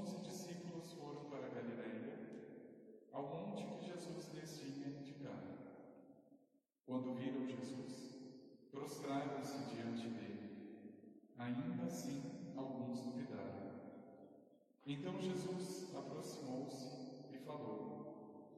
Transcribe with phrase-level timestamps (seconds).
[0.00, 2.18] onze discípulos foram para Galiléia,
[3.12, 5.58] ao monte que Jesus lhes tinha indicado.
[6.86, 8.14] Quando viram Jesus,
[8.70, 10.92] prostraram-se diante dele.
[11.36, 13.72] Ainda assim, alguns duvidaram.
[14.86, 18.54] Então Jesus aproximou-se e falou: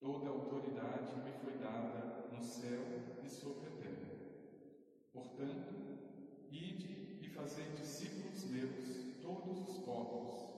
[0.00, 2.82] Toda autoridade me foi dada no céu
[3.22, 4.14] e sobre a terra.
[5.12, 5.74] Portanto,
[6.50, 10.53] ide e fazei discípulos meus todos os povos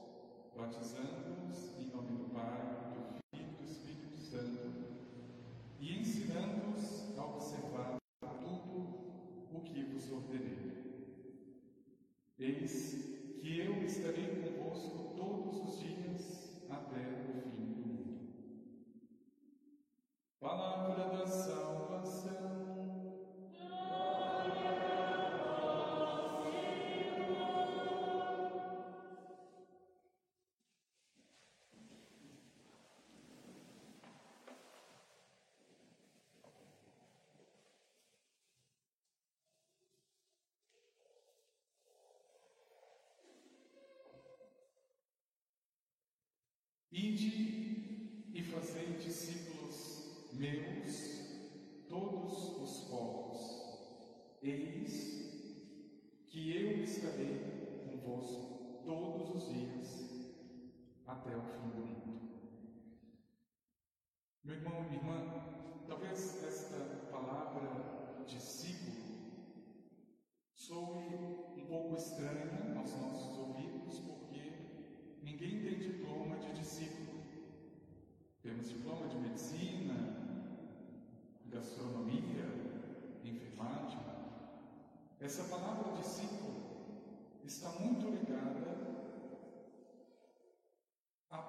[0.56, 4.86] batizando-os em nome do Pai, do Filho e do Espírito Santo,
[5.78, 8.78] e ensinando-os a observar tudo
[9.52, 11.26] o que vos ordenei.
[12.38, 17.75] Eis que eu estarei convosco todos os dias até o fim
[46.98, 51.20] Ide e fazei discípulos meus
[51.90, 54.38] todos os povos.
[54.42, 55.35] Eis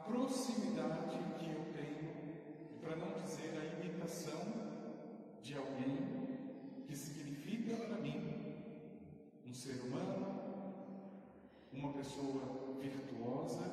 [0.07, 4.41] proximidade que eu tenho, para não dizer a imitação
[5.43, 8.55] de alguém que significa para mim
[9.45, 10.77] um ser humano,
[11.73, 13.65] uma pessoa virtuosa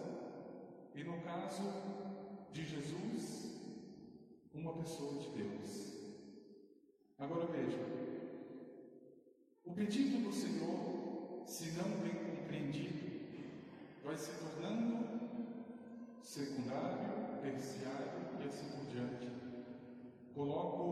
[0.94, 1.62] e, no caso
[2.52, 3.54] de Jesus,
[4.52, 5.94] uma pessoa de Deus.
[7.18, 7.78] Agora veja,
[9.64, 13.04] o pedido do Senhor, se não bem compreendido,
[14.04, 15.23] vai se tornando
[16.24, 19.28] secundário, terciário e assim por diante.
[20.34, 20.88] Coloco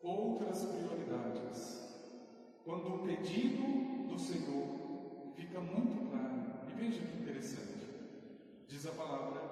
[0.00, 1.82] outras prioridades.
[2.64, 6.44] Quando o pedido do Senhor fica muito claro.
[6.70, 7.84] E veja que interessante.
[8.68, 9.42] Diz a palavra: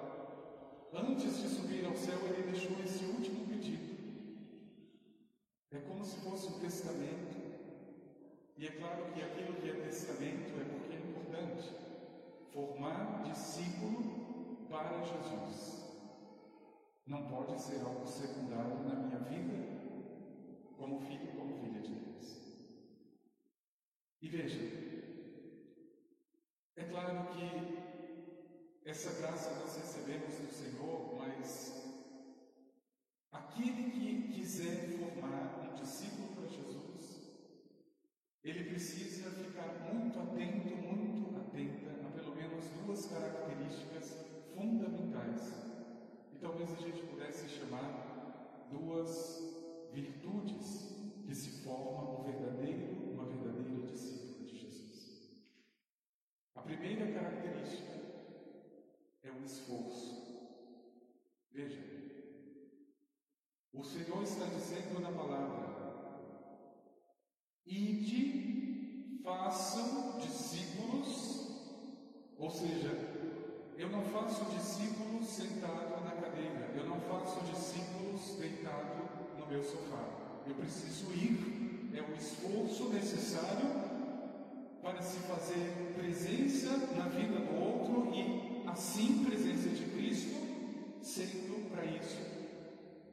[0.93, 3.93] antes de subir ao céu, ele deixou esse último pedido.
[5.71, 7.43] É como se fosse um testamento.
[8.57, 11.82] E é claro que aquilo que é testamento é porque é importante
[12.53, 15.83] formar discípulo para Jesus.
[17.05, 19.53] Não pode ser algo secundário na minha vida,
[20.77, 22.27] como filho, como filha de Deus.
[24.21, 24.61] E veja,
[26.75, 31.83] é claro que essa graça nós recebemos do Senhor, mas
[33.31, 37.31] aquele que quiser formar um discípulo para Jesus,
[38.43, 40.22] ele precisa ficar muito
[43.33, 44.25] características
[44.55, 45.51] fundamentais.
[46.33, 49.41] E talvez a gente pudesse chamar duas
[49.91, 50.95] virtudes
[51.25, 53.02] que se formam um verdadeiro,
[79.53, 80.43] meu sofá.
[80.47, 83.69] Eu preciso ir, é o esforço necessário
[84.81, 90.33] para se fazer presença na vida do outro e, assim, presença de Cristo,
[91.03, 92.17] sendo para isso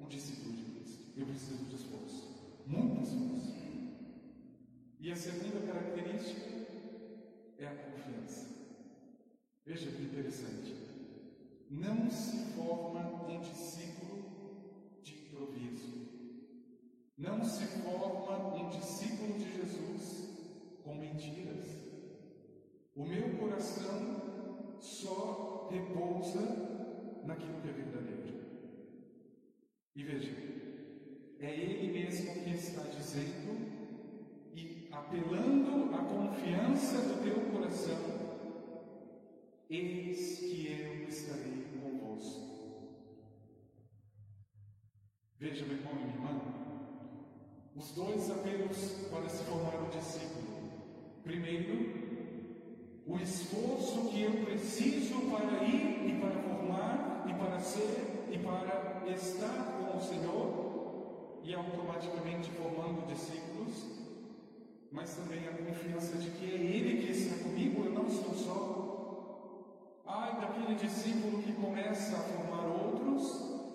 [0.00, 0.98] um discípulo de Cristo.
[1.14, 2.28] Eu preciso de esforço,
[2.66, 3.54] muito esforço.
[4.98, 6.50] E a segunda característica
[7.58, 8.46] é a confiança.
[9.66, 10.74] Veja que interessante.
[11.70, 14.24] Não se forma um discípulo
[15.02, 16.00] de improviso.
[17.20, 21.66] Não se forma um discípulo de Jesus com mentiras.
[22.96, 26.40] O meu coração só repousa
[27.26, 28.40] naquilo que é verdadeiro.
[29.94, 30.34] E veja,
[31.40, 33.68] é Ele mesmo que está dizendo
[34.54, 37.98] e apelando à confiança do teu coração,
[39.68, 42.48] eis que eu estarei convosco.
[45.38, 46.59] Veja, meu irmão e minha irmã,
[47.76, 48.78] Os dois apelos
[49.10, 50.70] para se formar um discípulo.
[51.22, 52.00] Primeiro,
[53.06, 59.04] o esforço que eu preciso para ir e para formar e para ser e para
[59.12, 63.86] estar com o Senhor e automaticamente formando discípulos,
[64.90, 70.02] mas também a confiança de que é Ele que está comigo, eu não estou só.
[70.06, 73.70] Ai daquele discípulo que começa a formar outros,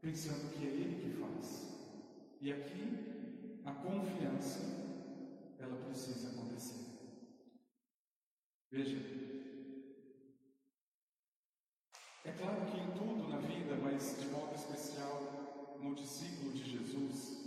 [0.00, 1.69] pensando que é Ele que faz.
[2.42, 4.60] E aqui a confiança,
[5.58, 6.80] ela precisa acontecer.
[8.70, 8.96] Veja,
[12.24, 17.40] é claro que em tudo na vida, mas de modo especial no discípulo de Jesus,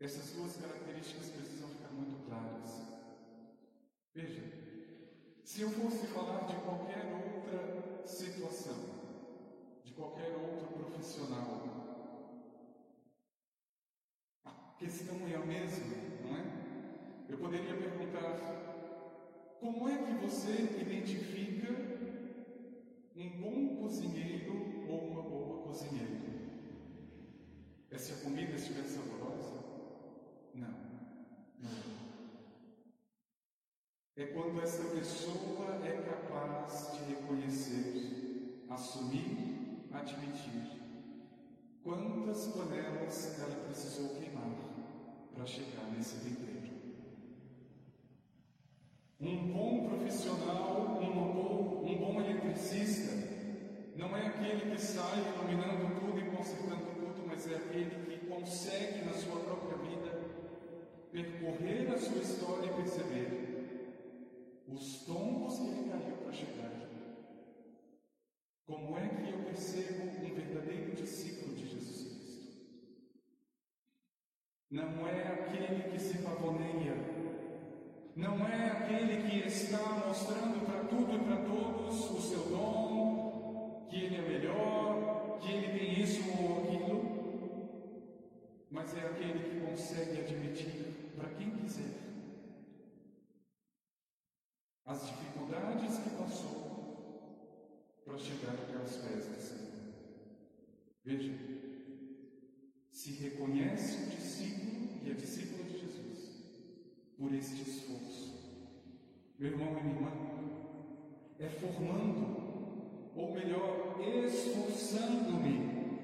[0.00, 2.82] essas duas características precisam ficar muito claras.
[4.12, 4.42] Veja,
[5.44, 8.74] se eu fosse falar de qualquer outra situação,
[9.84, 11.81] de qualquer outro profissional,
[14.82, 15.94] questão é a mesma,
[16.24, 16.44] não é?
[17.28, 20.50] Eu poderia perguntar como é que você
[20.80, 21.72] identifica
[23.14, 26.20] um bom cozinheiro ou uma boa cozinheira?
[27.92, 29.62] É se a comida estiver saborosa?
[30.52, 30.74] Não.
[31.60, 31.92] Não.
[34.16, 40.82] É quando essa pessoa é capaz de reconhecer, assumir, admitir
[41.82, 44.71] quantas panelas ela precisou queimar
[45.34, 46.72] para chegar nesse tempero.
[49.20, 53.12] Um bom profissional, um bom, um bom eletricista,
[53.96, 59.04] não é aquele que sai iluminando tudo e consertando tudo, mas é aquele que consegue
[59.04, 60.32] na sua própria vida
[61.12, 63.52] percorrer a sua história e perceber
[64.66, 66.82] os tombos que ele caiu para chegar aqui.
[68.66, 72.22] Como é que eu percebo um verdadeiro discípulo de Jesus Cristo?
[74.72, 76.94] Não é aquele que se pavoneia.
[78.16, 83.96] Não é aquele que está mostrando para tudo e para todos o seu dom, que
[83.96, 87.02] ele é melhor, que ele tem isso ou aquilo,
[88.70, 91.92] mas é aquele que consegue admitir para quem quiser.
[94.86, 96.62] As dificuldades que passou
[98.06, 99.72] para chegar até os pés do Senhor.
[101.04, 101.32] Veja,
[103.02, 105.72] se reconhece o discípulo e a discípula de
[107.18, 108.32] por este esforço.
[109.40, 110.12] Meu irmão e minha irmã,
[111.40, 115.98] é formando, ou melhor, esforçando-me,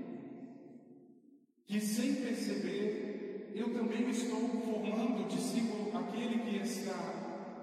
[1.69, 7.55] que sem perceber, eu também estou formando o discípulo, aquele que está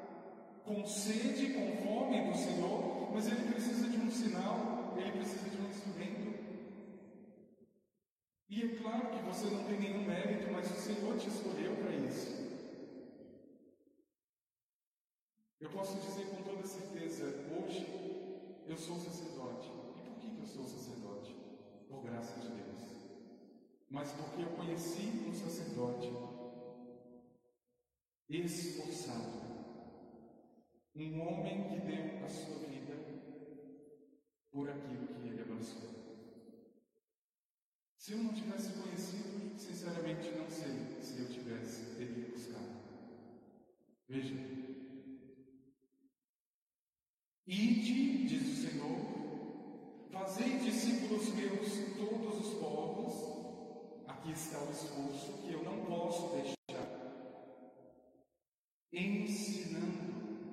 [0.64, 5.58] com sede, com fome do Senhor, mas ele precisa de um sinal, ele precisa de
[5.58, 6.25] um instrumento.
[8.48, 11.96] E é claro que você não tem nenhum mérito, mas o Senhor te escolheu para
[11.96, 12.46] isso.
[15.60, 17.88] Eu posso dizer com toda certeza, hoje
[18.68, 19.68] eu sou sacerdote.
[19.98, 21.36] E por que eu sou sacerdote?
[21.90, 22.66] Por graça de Deus.
[23.90, 26.12] Mas porque eu conheci um sacerdote
[28.30, 29.42] esforçado,
[30.96, 32.96] um homem que deu a sua vida
[34.52, 36.05] por aquilo que ele abençoou.
[38.06, 42.84] Se eu não tivesse conhecido, sinceramente não sei se eu tivesse teria buscado.
[44.08, 44.36] Veja,
[47.48, 49.00] Ide, diz o Senhor,
[50.12, 54.06] fazei discípulos meus todos os povos.
[54.06, 56.56] Aqui está o esforço que eu não posso deixar.
[58.94, 60.46] Ensinando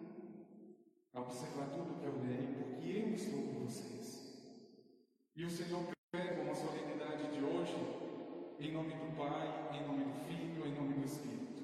[1.12, 4.40] a observar tudo que eu leio, porque eu estou com vocês.
[5.36, 7.74] E o Senhor pega uma solenidade de hoje,
[8.62, 11.62] em nome do Pai, em nome do Filho, em nome do Espírito.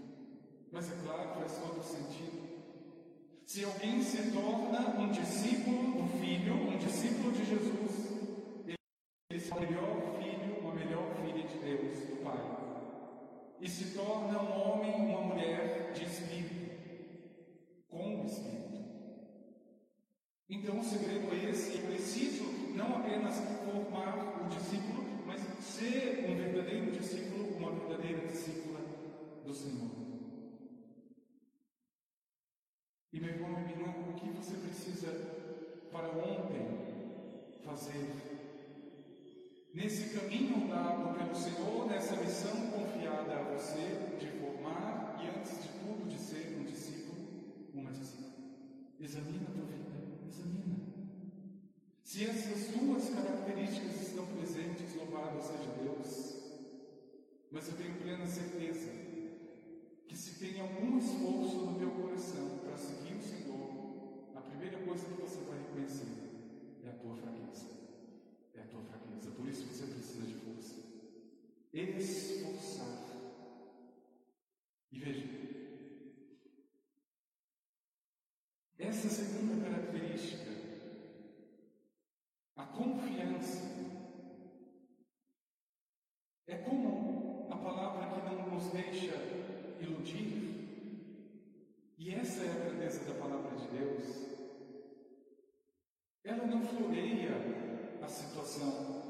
[0.72, 2.48] Mas é claro, faz todo sentido
[3.48, 8.12] se alguém se torna um discípulo do Filho, um discípulo de Jesus,
[8.66, 8.76] ele
[9.32, 12.38] é o melhor filho, uma melhor filha de Deus, do Pai.
[13.58, 16.76] E se torna um homem, uma mulher de espírito,
[17.88, 18.84] com o espírito.
[20.50, 25.07] Então o segredo é esse, é preciso não apenas formar o discípulo,
[25.78, 28.80] ser um verdadeiro discípulo, uma verdadeira discípula
[29.46, 29.90] do Senhor.
[33.12, 35.12] E meu irmão minha irmã, o que você precisa
[35.92, 36.66] para ontem
[37.64, 38.10] fazer?
[39.72, 45.68] Nesse caminho dado pelo Senhor, nessa missão confiada a você de formar e, antes de
[45.68, 47.18] tudo, de ser um discípulo,
[47.72, 48.32] uma discípula.
[48.98, 49.90] Examina a tua vida,
[50.26, 50.97] examina.
[52.08, 56.38] Se essas duas características estão presentes, louvado seja Deus.
[57.50, 58.90] Mas eu tenho plena certeza
[60.06, 65.04] que se tem algum esforço no teu coração para seguir o Senhor, a primeira coisa
[65.04, 66.06] que você vai reconhecer
[66.82, 67.66] é a tua fraqueza.
[68.54, 69.30] É a tua fraqueza.
[69.32, 70.76] Por isso você precisa de força.
[71.74, 73.04] Esforçar.
[74.90, 75.26] E veja,
[78.78, 80.48] essa segunda característica,
[82.58, 83.62] a confiança,
[86.48, 89.14] é como a palavra que não nos deixa
[89.80, 90.48] iludir.
[91.96, 94.26] E essa é a grandeza da palavra de Deus.
[96.24, 97.30] Ela não floreia
[98.02, 99.08] a situação.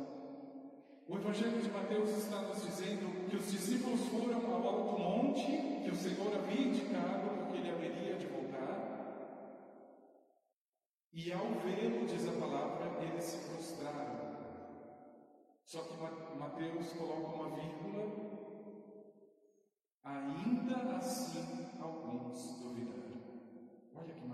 [1.09, 5.91] O Evangelho de Mateus está nos dizendo que os discípulos foram ao alto monte que
[5.91, 8.69] o Senhor havia indicado porque ele haveria de voltar.
[11.13, 14.29] E ao vê-lo, diz a palavra, eles se prostraram.
[15.65, 15.95] Só que
[16.39, 18.29] Mateus coloca uma vírgula.
[20.05, 23.19] Ainda assim, alguns duvidaram.
[23.95, 24.28] Olha que.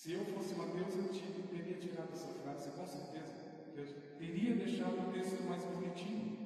[0.00, 3.44] Se eu fosse Mateus, eu teria tirado essa frase, com certeza.
[3.76, 3.84] Eu
[4.18, 6.38] teria deixado o texto mais bonitinho.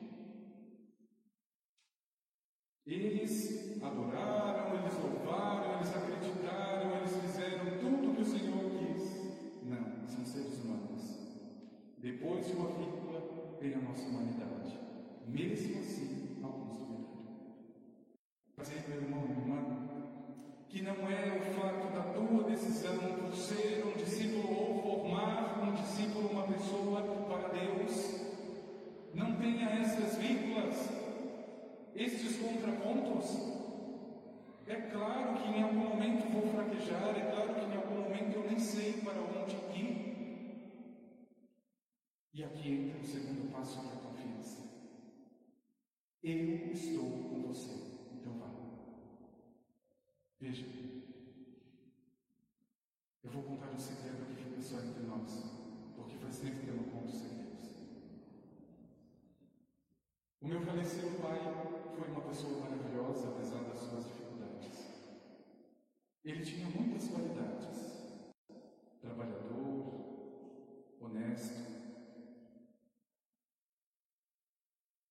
[2.84, 9.62] Eles adoraram, eles louvaram, eles acreditaram, eles fizeram tudo que o Senhor quis.
[9.62, 11.16] Não, são seres humanos.
[11.98, 14.76] Depois de uma vírgula, vem a nossa humanidade.
[15.28, 15.83] Mesmo
[31.94, 33.54] estes contrapontos.
[34.66, 38.44] É claro que em algum momento vou fraquejar, é claro que em algum momento eu
[38.48, 39.94] nem sei para onde ir.
[42.32, 44.62] E aqui entra o segundo passo da confiança.
[46.22, 47.74] Eu estou com você,
[48.12, 48.50] então vá.
[50.40, 50.66] Veja,
[53.22, 55.30] eu vou contar um segredo que fica só entre nós,
[55.94, 57.44] porque faz tempo que eu não conto segredos.
[60.40, 61.38] O meu falecido pai
[61.96, 64.24] foi uma pessoa maravilhosa, apesar das suas dificuldades.
[66.22, 68.28] Ele tinha muitas qualidades:
[69.00, 71.64] trabalhador, honesto.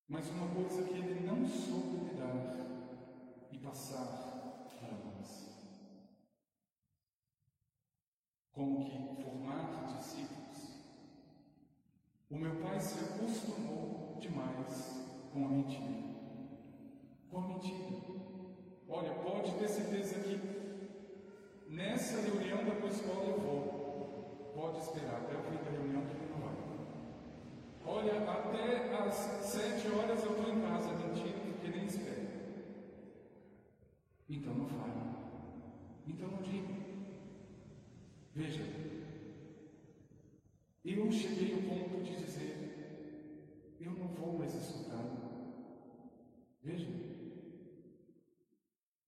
[0.08, 2.36] Mas uma coisa que ele não soube lidar
[3.50, 5.48] e passar para nós.
[8.52, 10.84] Como que formar discípulos.
[12.30, 16.04] O meu pai se acostumou demais com a mentira.
[17.30, 18.04] Com a mentira.
[18.88, 20.38] Olha, pode ter certeza que
[21.68, 24.52] nessa reunião da tua escola eu vou.
[24.54, 26.23] Pode esperar até o fim da reunião que.
[27.86, 30.92] Olha, até às sete horas eu estou em casa.
[30.94, 32.24] Mentira, porque nem espera.
[34.28, 34.92] Então não fale.
[36.06, 36.74] Então não diga.
[38.34, 38.62] Veja,
[40.84, 42.54] eu cheguei ao ponto de dizer:
[43.80, 45.04] eu não vou mais escutar.
[46.62, 46.88] Veja,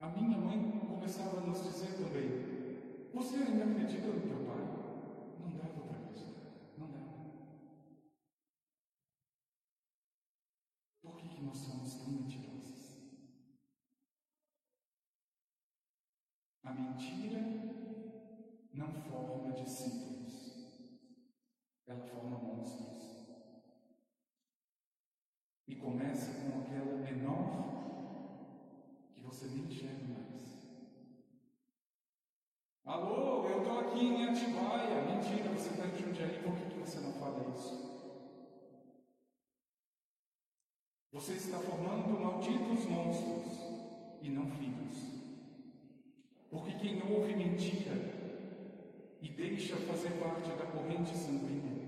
[0.01, 4.61] a minha mãe começava a nos dizer também: você ainda acredita no teu pai?
[5.41, 6.33] Não dava para acreditar,
[6.79, 7.31] não dava.
[11.03, 12.97] Por que, que nós somos tão mentirosos?
[16.63, 17.41] A mentira
[18.73, 20.97] não forma discípulos,
[21.87, 22.97] ela forma monstros.
[25.69, 27.67] E começa com aquela menor
[29.15, 30.47] que você nem enxerga mais.
[32.85, 35.03] Alô, eu estou aqui em Atibaia.
[35.03, 37.95] Mentira, você está em Jundiaí, por que, que você não fala isso?
[41.13, 43.59] Você está formando malditos monstros
[44.23, 45.16] e não filhos.
[46.57, 47.93] Porque quem ouve mentira
[49.21, 51.87] e deixa fazer parte da corrente sanguínea,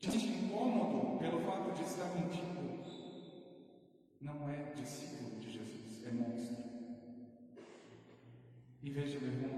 [0.00, 2.80] sente incômodo pelo fato de estar mentindo,
[4.20, 6.56] não é discípulo de Jesus, é monstro.
[8.84, 9.56] E veja, meu irmão,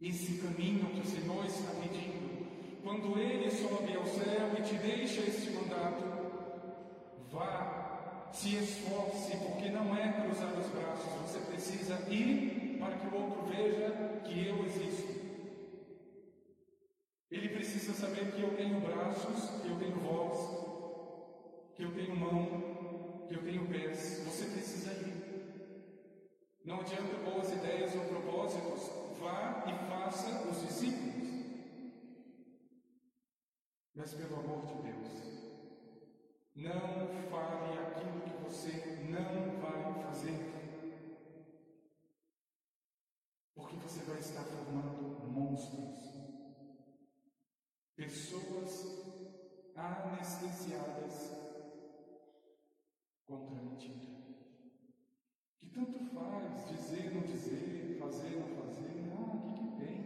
[0.00, 5.20] esse caminho que o Senhor está pedindo, quando Ele sobe ao céu e te deixa
[5.20, 6.02] este mandato,
[7.30, 7.87] vá
[8.32, 13.42] se esforce, porque não é cruzar os braços, você precisa ir para que o outro
[13.46, 15.18] veja que eu existo.
[17.30, 20.38] Ele precisa saber que eu tenho braços, que eu tenho voz,
[21.76, 24.22] que eu tenho mão, que eu tenho pés.
[24.24, 25.18] Você precisa ir.
[26.64, 31.28] Não adianta boas ideias ou propósitos, vá e faça os discípulos.
[33.94, 35.27] Mas pelo amor de Deus,
[36.60, 40.34] Não fale aquilo que você não vai fazer.
[43.54, 46.18] Porque você vai estar formando monstros.
[47.94, 49.08] Pessoas
[49.76, 51.30] anestesiadas
[53.24, 54.18] contra a mentira.
[55.60, 59.12] Que tanto faz dizer, não dizer, fazer, não fazer.
[59.16, 59.98] Ah, o que, que tem?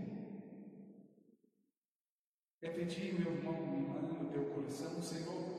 [2.60, 5.51] É pedir, meu irmão, minha irmã, no teu coração, Senhor,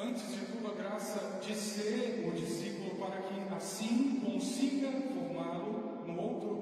[0.00, 6.20] antes de tudo, a graça de ser o discípulo para que assim consiga formá-lo no
[6.20, 6.58] outro.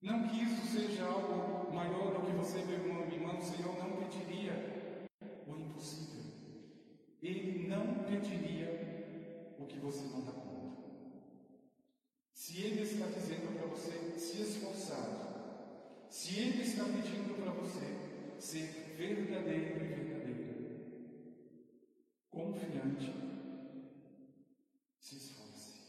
[0.00, 3.76] Não que isso seja algo maior do que você, meu irmão, minha irmã, o Senhor
[3.78, 5.08] não pediria
[5.46, 6.22] o impossível.
[7.20, 10.78] Ele não pediria o que você não dá conta.
[12.32, 17.27] Se Ele está dizendo para você se esforçar, se Ele está pedindo
[18.48, 20.54] ser verdadeiro e verdadeiro,
[22.30, 23.12] confiante,
[24.98, 25.82] se esforce.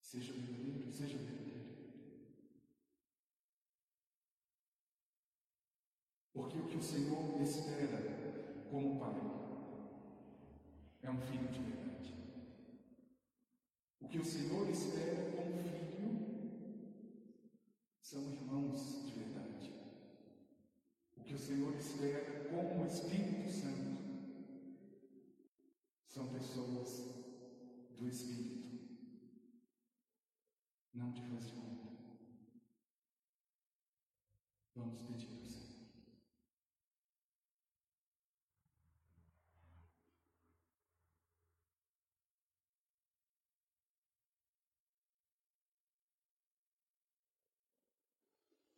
[0.00, 1.66] Seja verdadeiro, seja verdadeiro.
[6.32, 7.98] Porque o que o Senhor espera
[8.70, 9.16] como Pai
[11.02, 12.14] é um filho de verdade.
[14.00, 15.55] O que o Senhor espera como